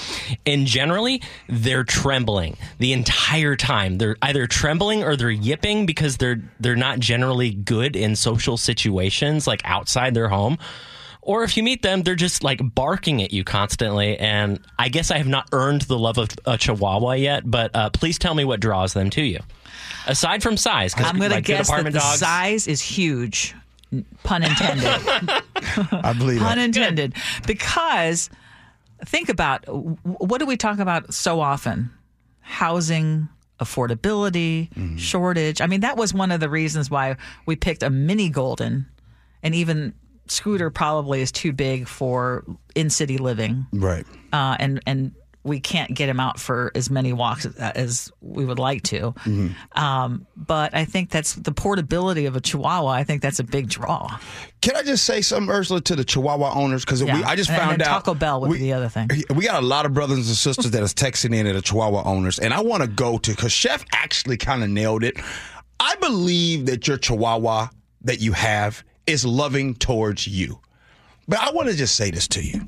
[0.45, 3.97] And generally, they're trembling the entire time.
[3.97, 9.47] They're either trembling or they're yipping because they're they're not generally good in social situations
[9.47, 10.57] like outside their home.
[11.21, 14.15] Or if you meet them, they're just like barking at you constantly.
[14.17, 17.89] And I guess I have not earned the love of a Chihuahua yet, but uh,
[17.89, 19.39] please tell me what draws them to you.
[20.05, 22.79] Aside from size, because I'm going to like, good guess that the dogs, size is
[22.79, 23.55] huge.
[24.23, 24.85] Pun intended.
[25.91, 26.63] I believe Pun that.
[26.63, 27.15] intended.
[27.47, 28.29] Because
[29.05, 31.89] think about what do we talk about so often?
[32.41, 33.27] Housing,
[33.59, 34.97] affordability, Mm-hmm.
[34.97, 35.61] shortage.
[35.61, 38.85] I mean, that was one of the reasons why we picked a mini golden,
[39.43, 39.93] and even
[40.27, 43.67] Scooter probably is too big for in city living.
[43.71, 44.05] Right.
[44.33, 45.11] uh, and and
[45.45, 49.13] we can't get him out for as many walks as we would like to.
[49.73, 52.89] Um, but I think that's the portability of a Chihuahua.
[52.89, 54.17] I think that's a big draw.
[54.61, 56.83] Can I just say something, Ursula, to the Chihuahua owners?
[56.83, 57.21] Because Yeah.
[57.25, 59.07] I just found out Taco Bell would be the other thing.
[59.35, 62.01] We got a lot of brothers and sisters that is texting in at the Chihuahua
[62.05, 65.15] owners, and I want to go to because Chef actually kind of nailed it.
[65.79, 67.67] I believe that your Chihuahua
[68.01, 70.59] that you have is loving towards you,
[71.27, 72.67] but I want to just say this to you: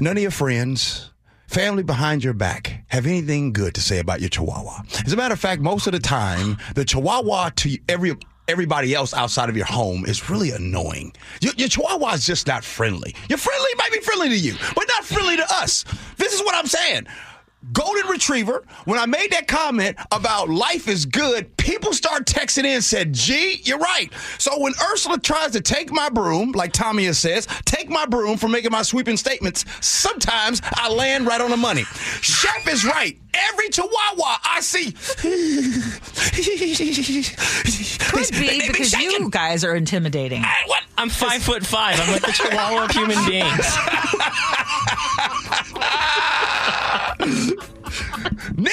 [0.00, 1.10] none of your friends.
[1.54, 4.82] Family behind your back have anything good to say about your Chihuahua.
[5.06, 8.16] As a matter of fact, most of the time, the Chihuahua to every
[8.48, 11.12] everybody else outside of your home is really annoying.
[11.40, 13.14] Your, your Chihuahua is just not friendly.
[13.28, 15.84] You're friendly, might be friendly to you, but not friendly to us.
[16.16, 17.06] This is what I'm saying.
[17.72, 22.66] Golden Retriever, when I made that comment about life is good, people start texting in
[22.66, 24.10] and said, Gee, you're right.
[24.38, 28.48] So when Ursula tries to take my broom, like Tamia says, take my broom for
[28.48, 31.84] making my sweeping statements, sometimes I land right on the money.
[32.20, 33.18] Chef is right.
[33.32, 34.92] Every Chihuahua I see.
[37.98, 40.42] Could be because you guys are intimidating.
[40.66, 40.84] What?
[40.96, 41.98] I'm five foot five.
[42.00, 43.66] I'm like the chihuahua of human beings.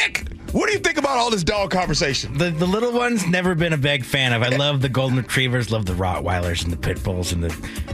[0.01, 2.37] Nick, what do you think about all this dog conversation?
[2.37, 4.41] The, the little ones, never been a big fan of.
[4.41, 7.49] I love the golden retrievers, love the Rottweilers and the pit bulls and the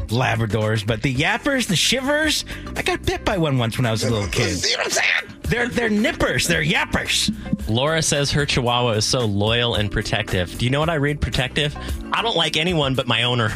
[0.07, 4.03] Labradors, but the yappers, the shivers, I got bit by one once when I was
[4.03, 4.57] a little kid.
[4.57, 5.33] See what I'm saying?
[5.43, 7.33] They're they're nippers, they're yappers.
[7.69, 10.57] Laura says her chihuahua is so loyal and protective.
[10.57, 11.75] Do you know what I read protective?
[12.11, 13.53] I don't like anyone but my owner.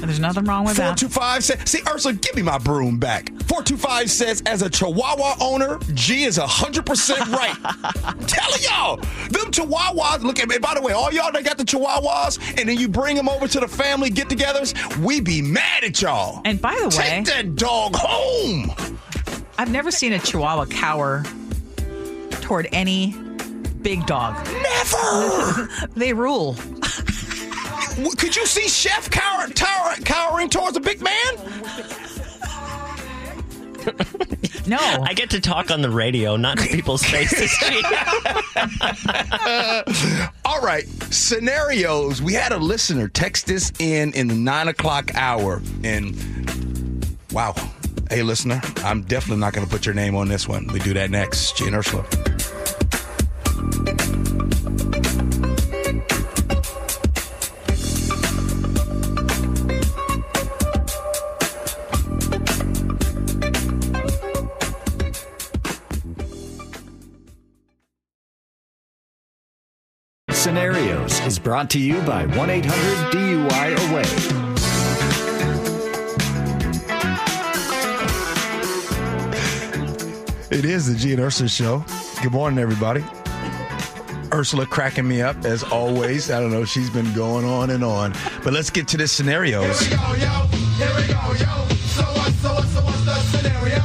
[0.00, 0.98] There's nothing wrong with that.
[0.98, 3.28] 425 says, see, Ursula, give me my broom back.
[3.44, 7.54] 425 says, as a Chihuahua owner, G is 100% right.
[8.28, 10.58] Telling y'all, them Chihuahuas, look at me.
[10.58, 13.48] By the way, all y'all that got the Chihuahuas, and then you bring them over
[13.48, 16.40] to the family get togethers, we be mad at y'all.
[16.44, 18.72] And by the way, Take that dog home.
[19.58, 21.24] I've never seen a Chihuahua cower
[22.40, 23.16] toward any
[23.82, 24.34] big dog.
[24.46, 25.68] Never.
[25.96, 26.56] They rule.
[27.96, 31.14] W- Could you see Chef cower, tower, cowering towards a big man?
[34.66, 34.78] No.
[34.78, 37.54] I get to talk on the radio, not to people's faces.
[37.60, 37.84] Gee.
[40.46, 42.22] All right, scenarios.
[42.22, 46.16] We had a listener text this in in the nine o'clock hour, and
[47.30, 47.54] wow,
[48.08, 50.66] hey listener, I'm definitely not going to put your name on this one.
[50.68, 51.58] We do that next.
[51.58, 52.06] Gene Ursula.
[70.44, 74.02] Scenarios is brought to you by 1 800 DUI Away.
[80.50, 81.82] It is the G and Ursula show.
[82.22, 83.02] Good morning, everybody.
[84.34, 86.30] Ursula cracking me up as always.
[86.30, 88.12] I don't know, she's been going on and on.
[88.42, 89.80] But let's get to the scenarios.
[89.80, 90.46] Here we go, yo.
[90.76, 91.68] Here we go, yo.
[91.86, 92.50] So what so
[92.82, 93.82] what's the scenario?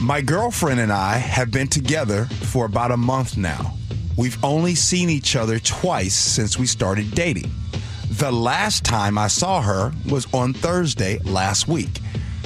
[0.00, 3.74] My girlfriend and I have been together for about a month now.
[4.20, 7.50] We've only seen each other twice since we started dating.
[8.10, 12.00] The last time I saw her was on Thursday last week.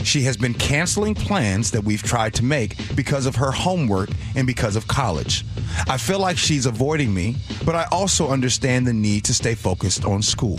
[0.04, 4.46] She has been canceling plans that we've tried to make because of her homework and
[4.46, 5.44] because of college.
[5.88, 7.34] I feel like she's avoiding me,
[7.64, 10.58] but I also understand the need to stay focused on school.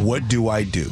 [0.00, 0.90] What do I do?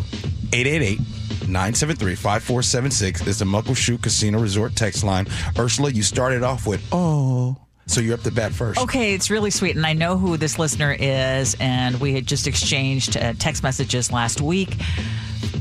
[0.52, 1.00] 888
[1.48, 5.26] 973 5476 is the Muckleshoot Casino Resort text line.
[5.59, 7.57] Ursula, you started off with, oh.
[7.88, 8.81] So you're up to bat first.
[8.81, 9.77] Okay, it's really sweet.
[9.77, 11.57] And I know who this listener is.
[11.61, 14.77] And we had just exchanged uh, text messages last week.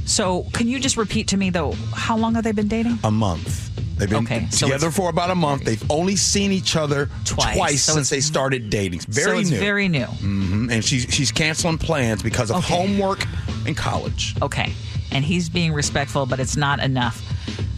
[0.05, 2.97] So can you just repeat to me, though, how long have they been dating?
[3.03, 3.71] A month.
[3.97, 5.63] They've been Okay, together it's- for about a month.
[5.63, 7.55] They've only seen each other Twice.
[7.55, 8.99] twice, So since they started dating.
[9.01, 9.59] So Very it's new.
[9.59, 10.05] very new.
[10.05, 10.69] Mhm.
[10.71, 12.73] And she's she's canceling plans because of Okay.
[12.75, 13.25] homework
[13.65, 14.35] and college.
[14.41, 14.73] Okay.
[15.11, 17.21] And he's being respectful, but it's not enough.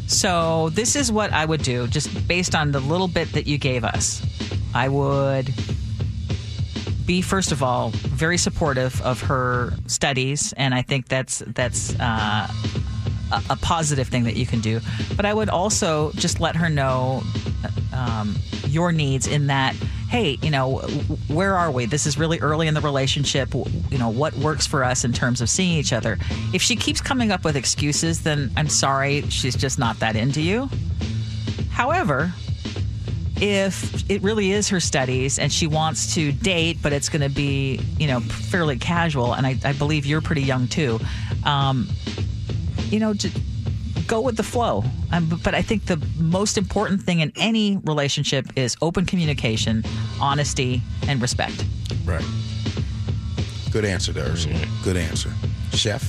[0.08, 3.58] So, this is what I would do, just based on the little bit that you
[3.58, 4.22] gave us.
[4.78, 5.52] I would
[7.08, 10.54] be, first of all, very supportive of her studies.
[10.54, 12.48] And I think that's, that's, uh,
[13.32, 14.80] a, a positive thing that you can do.
[15.16, 17.24] But I would also just let her know
[17.92, 18.36] um,
[18.68, 19.74] your needs in that,
[20.10, 20.78] hey, you know,
[21.28, 21.88] where are we?
[21.88, 23.56] This is really early in the relationship.
[23.56, 26.20] You know, what works for us in terms of seeing each other?
[26.54, 30.42] If she keeps coming up with excuses, then I'm sorry, she's just not that into
[30.42, 30.70] you.
[31.72, 32.32] However,
[33.42, 37.30] if it really is her studies and she wants to date, but it's going to
[37.30, 41.00] be, you know, fairly casual, and I, I believe you're pretty young too,
[41.44, 41.88] um,
[42.90, 43.32] you know, j-
[44.08, 44.84] go with the flow.
[45.12, 49.84] Um, but- but I think the most important thing in any relationship is open communication,
[50.20, 51.64] honesty, and respect.
[52.06, 52.26] Right.
[53.72, 54.56] Good answer there, Ursula.
[54.56, 54.84] Mm-hmm.
[54.84, 55.32] Good answer.
[55.74, 56.02] Chef?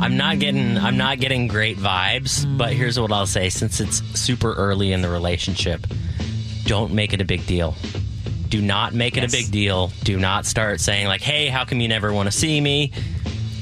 [0.00, 3.98] I'm not getting I'm not getting great vibes, but here's what I'll say since it's
[4.18, 5.86] super early in the relationship,
[6.64, 7.74] don't make it a big deal.
[8.48, 9.32] Do not make it Yes.
[9.32, 9.92] a big deal.
[10.02, 12.92] Do not start saying like, "Hey, how come you never want to see me?"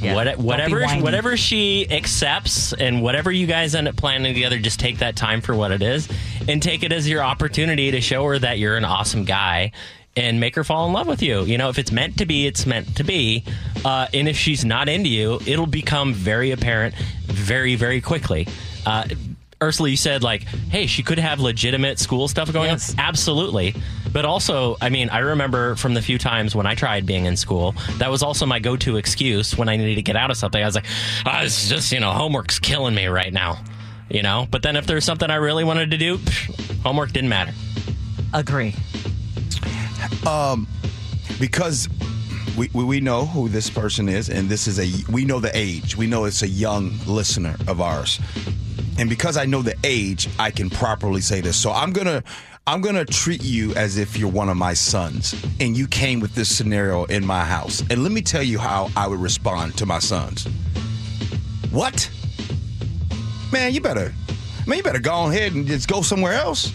[0.00, 0.14] Yeah.
[0.14, 4.98] What, whatever whatever she accepts and whatever you guys end up planning together, just take
[4.98, 6.08] that time for what it is
[6.46, 9.72] and take it as your opportunity to show her that you're an awesome guy
[10.16, 11.42] and make her fall in love with you.
[11.42, 13.44] You know, if it's meant to be, it's meant to be.
[13.84, 16.94] Uh, and if she's not into you, it'll become very apparent
[17.26, 18.48] very, very quickly.
[18.84, 19.04] Uh,
[19.62, 22.92] Ursula, you said like, hey, she could have legitimate school stuff going Yes.
[22.94, 23.00] on.
[23.00, 23.74] Absolutely.
[24.12, 27.36] But also, I mean, I remember from the few times when I tried being in
[27.36, 30.36] school, that was also my go to excuse when I needed to get out of
[30.36, 30.62] something.
[30.62, 30.86] I was like,
[31.26, 33.58] ah, it's just, you know, homework's killing me right now.
[34.08, 34.46] You know?
[34.50, 37.52] But then if there's something I really wanted to do, pff, homework didn't matter.
[38.32, 38.74] Agree.
[40.26, 40.66] Um,
[41.40, 41.88] because
[42.56, 45.50] we, we, we know who this person is, and this is a we know the
[45.56, 45.96] age.
[45.96, 48.20] We know it's a young listener of ours,
[48.98, 51.56] and because I know the age, I can properly say this.
[51.56, 52.22] So I'm gonna
[52.66, 56.34] I'm gonna treat you as if you're one of my sons, and you came with
[56.34, 57.82] this scenario in my house.
[57.90, 60.46] And let me tell you how I would respond to my sons.
[61.70, 62.10] What?
[63.52, 64.12] Man, you better
[64.68, 66.72] man, you better go ahead and just go somewhere else.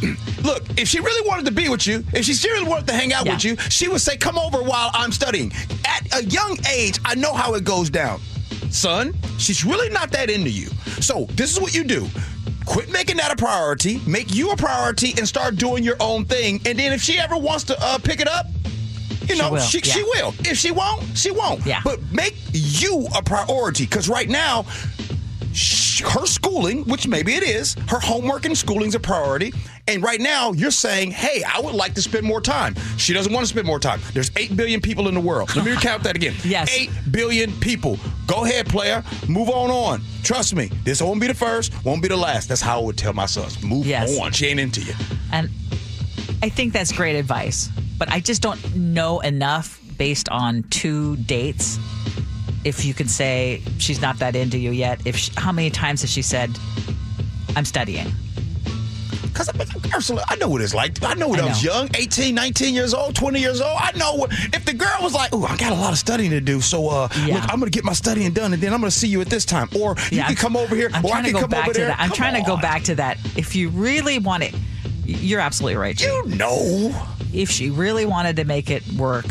[0.42, 3.12] Look, if she really wanted to be with you, if she seriously wanted to hang
[3.12, 3.34] out Yeah.
[3.34, 5.52] with you, she would say, Come over while I'm studying.
[5.84, 8.20] At a young age, I know how it goes down.
[8.70, 10.68] Son, she's really not that into you.
[11.00, 12.06] So, this is what you do.
[12.66, 16.60] Quit making that a priority, make you a priority, and start doing your own thing.
[16.66, 18.46] And then if she ever wants to uh, pick it up,
[19.26, 20.34] you know, will, she, she will.
[20.40, 21.64] If she won't, she won't.
[21.66, 21.80] Yeah.
[21.82, 24.64] But make you a priority because right now,
[26.04, 29.52] her schooling, which maybe it is, her homework and schooling's a priority.
[29.88, 32.74] And right now, you're saying, hey, I would like to spend more time.
[32.98, 34.00] She doesn't want to spend more time.
[34.12, 35.54] There's 8 billion people in the world.
[35.56, 36.34] Let me recount that again.
[36.44, 36.70] Yes.
[36.76, 37.98] 8 billion people.
[38.26, 39.02] Go ahead, player.
[39.28, 40.02] Move on on.
[40.22, 42.48] Trust me, this won't be the first, won't be the last.
[42.48, 43.62] That's how I would tell my sons.
[43.62, 44.18] Move Yes.
[44.18, 44.30] on.
[44.32, 44.92] She ain't into you.
[45.32, 45.48] And
[46.42, 47.70] I think that's great advice.
[47.98, 51.78] But I just don't know enough based on two dates.
[52.64, 56.02] If you can say she's not that into you yet, if she, how many times
[56.02, 56.50] has she said,
[57.56, 58.12] "I'm studying"?
[59.46, 61.00] Because Ursula, I know what it's like.
[61.02, 63.76] I know when I I, was young, 18, 19 years old, 20 years old.
[63.78, 66.30] I know what, if the girl was like, oh, I got a lot of studying
[66.30, 66.60] to do.
[66.60, 67.36] So, uh, Yeah.
[67.36, 69.20] look, I'm going to get my studying done and then I'm going to see you
[69.20, 69.68] at this time.
[69.78, 71.72] Or you Yeah, can come over here I'm or I can go come back over
[71.74, 71.88] to there.
[71.88, 72.00] that.
[72.00, 73.18] I'm Come trying to go back to that.
[73.36, 74.54] If you really want it,
[75.04, 76.00] you're absolutely right.
[76.00, 76.92] You know.
[77.32, 79.26] if she really wanted to make it work,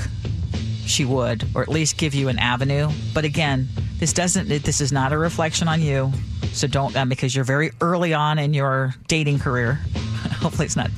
[0.86, 2.90] she would, or at least give you an avenue.
[3.14, 3.68] But again,
[4.00, 4.48] this doesn't.
[4.48, 6.14] This is not a reflection on you.
[6.54, 9.80] So don't, um, because you're very early on in your dating career.
[10.42, 10.90] Hopefully, it's not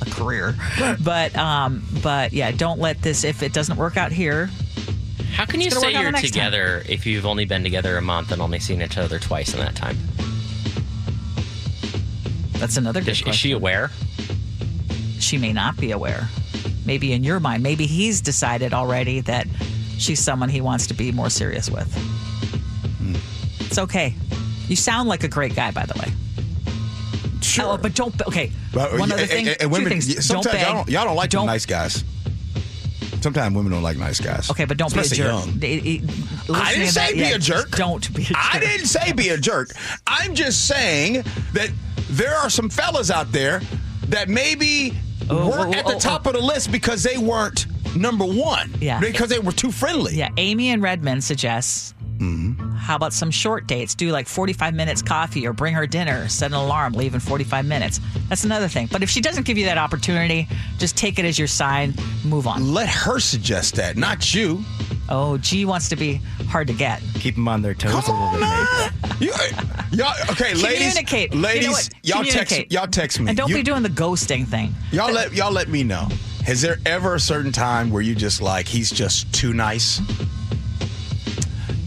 [0.00, 0.54] a career,
[1.02, 3.24] but um, but yeah, don't let this.
[3.24, 4.50] If it doesn't work out here,
[5.32, 6.30] How can you gonna say you're the next time.
[6.32, 9.60] together if you've only been together a month and only seen each other twice in
[9.60, 9.96] that time?
[12.58, 13.90] that's another good Is, is she aware?
[15.18, 16.28] she may not be aware.
[16.86, 19.46] Maybe in your mind, maybe he's decided already that
[19.98, 21.88] she's someone he wants to be more serious with.
[23.60, 24.14] It's okay.
[24.68, 26.12] You sound like a great guy, by the way.
[27.54, 27.72] Sure.
[27.72, 28.20] Oh, but don't.
[28.26, 28.50] Okay.
[28.72, 29.48] But, One uh, other and- thing.
[29.48, 30.08] and two women, things.
[30.08, 30.62] yeah, Don't sometimes beg.
[30.62, 32.04] y'all don't, y'all don't like Don't- nice guys.
[33.20, 34.50] Sometimes women don't like nice guys.
[34.50, 35.16] Okay, but don't be a jerk.
[35.46, 35.48] young.
[35.62, 36.10] It- it-
[36.52, 37.70] I didn't say that, be yeah, a jerk.
[37.70, 38.36] Don't be a jerk.
[38.38, 39.70] I didn't say be a jerk.
[40.06, 41.70] I'm just saying that
[42.10, 43.62] there are some fellas out there
[44.08, 44.94] that maybe
[45.30, 46.30] Oh, weren't oh, at the oh, top oh.
[46.30, 47.64] of the list because they weren't
[47.96, 48.74] number one.
[48.78, 49.00] Yeah.
[49.00, 50.16] Because they were too friendly.
[50.16, 51.94] Yeah, Amy and Redmond suggests.
[52.18, 52.70] Mm-hmm.
[52.76, 53.94] How about some short dates?
[53.94, 57.64] Do like 45 minutes coffee or bring her dinner, set an alarm, leave in 45
[57.66, 58.00] minutes.
[58.28, 58.88] That's another thing.
[58.90, 60.46] But if she doesn't give you that opportunity,
[60.78, 62.72] just take it as your sign, move on.
[62.72, 64.62] Let her suggest that, not you.
[65.08, 66.14] Oh, G wants to be
[66.48, 67.02] hard to get.
[67.14, 68.66] Keep them on their toes Come a little on
[69.10, 69.20] bit.
[69.20, 69.32] You,
[69.98, 70.78] y'all, okay, ladies.
[70.94, 71.34] Communicate.
[71.34, 73.28] Ladies, you know y'all text y'all text me.
[73.28, 74.74] And don't You- be doing the ghosting thing.
[74.92, 76.08] Y'all let y'all let me know.
[76.46, 80.00] Has there ever a certain time where you just like he's just too nice?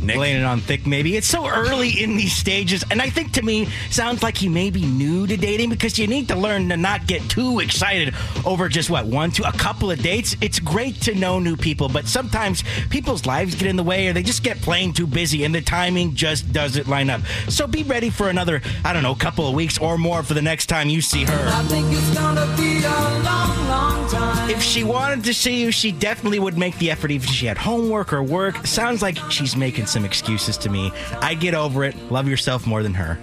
[0.08, 1.18] Nick, Laying it on thick, maybe.
[1.18, 4.70] It's so early in these stages, and I think to me, sounds like he may
[4.70, 8.70] be new to dating because you need to learn to not get too excited over
[8.70, 10.36] just what one, two, a couple of dates.
[10.42, 14.14] It's great to know new people, but sometimes people's lives get in the way, or
[14.14, 17.22] they just get plain too busy, and the timing just doesn't line up.
[17.50, 20.42] So be ready for another, I don't know, couple of weeks or more for the
[20.42, 21.50] next time you see her.
[21.54, 24.50] I think it's gonna be a long, long time.
[24.50, 27.46] If she wanted to see you, she definitely would make the effort, even if she
[27.46, 28.66] had homework or work.
[28.66, 30.92] Sounds like she's making some some excuses to me.
[31.22, 31.96] I get over it.
[32.12, 33.18] Love yourself more than her.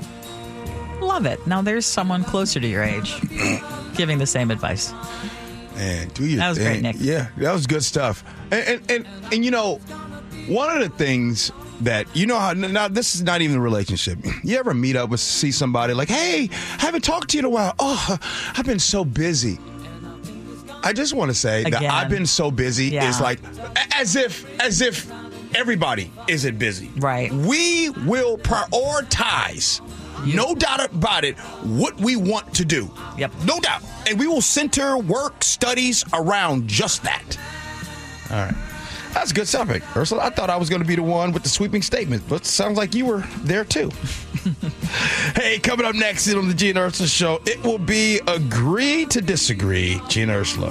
[1.00, 1.46] Love it.
[1.46, 3.14] Now there's someone closer to your age
[3.94, 4.92] giving the same advice.
[5.76, 6.36] Man, do you?
[6.38, 6.96] That was great, Nick.
[6.98, 8.24] Yeah, that was good stuff.
[8.50, 9.76] And, and and and you know,
[10.48, 11.52] one of the things
[11.82, 14.18] that you know how now this is not even a relationship.
[14.42, 17.44] You ever meet up with see somebody like, hey, I haven't talked to you in
[17.44, 17.74] a while.
[17.78, 18.18] Oh,
[18.56, 19.58] I've been so busy.
[20.82, 21.82] I just want to say Again.
[21.82, 23.08] that I've been so busy Yeah.
[23.08, 23.38] is like
[23.96, 25.10] as if as if
[25.54, 26.90] everybody isn't busy.
[26.96, 27.32] Right.
[27.32, 29.80] We will prioritize.
[30.26, 32.90] No doubt about it, what we want to do.
[33.18, 33.32] Yep.
[33.44, 33.82] No doubt.
[34.08, 37.38] And we will center work studies around just that.
[38.30, 38.54] All right.
[39.12, 40.24] That's a good topic, Ursula.
[40.24, 42.76] I thought I was going to be the one with the sweeping statement, but sounds
[42.76, 43.90] like you were there too.
[45.36, 49.20] hey, coming up next on the Gee and Ursula Show, it will be Agree to
[49.20, 50.00] Disagree.
[50.08, 50.70] Gee and Ursula.